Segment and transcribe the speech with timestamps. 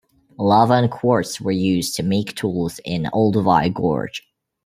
[0.39, 4.23] Lava and quartz were used to make tools in Olduvai Gorge.